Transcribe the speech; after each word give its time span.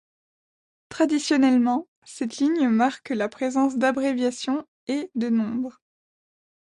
Traditionnellement, 0.89 1.87
cette 2.07 2.37
ligne 2.37 2.69
marque 2.69 3.09
la 3.09 3.29
présence 3.29 3.77
d'abréviations 3.77 4.65
et 4.87 5.11
de 5.13 5.29
nombres. 5.29 5.79